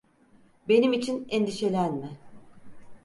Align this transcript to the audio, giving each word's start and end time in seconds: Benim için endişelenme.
Benim 0.67 0.93
için 0.93 1.25
endişelenme. 1.29 2.11